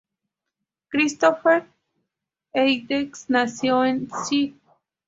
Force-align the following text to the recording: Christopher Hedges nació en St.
Christopher 0.89 1.63
Hedges 2.55 3.25
nació 3.29 3.85
en 3.85 4.07
St. 4.11 4.55